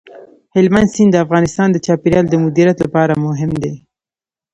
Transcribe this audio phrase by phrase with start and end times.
[0.55, 3.73] هلمند سیند د افغانستان د چاپیریال د مدیریت لپاره مهم دی.